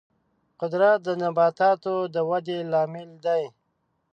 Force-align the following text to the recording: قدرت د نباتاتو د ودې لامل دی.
قدرت 0.61 0.97
د 1.07 1.09
نباتاتو 1.21 1.95
د 2.13 2.15
ودې 2.29 2.59
لامل 2.71 3.09
دی. 3.25 3.43